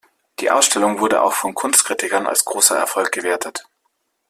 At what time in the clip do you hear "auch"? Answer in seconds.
1.21-1.33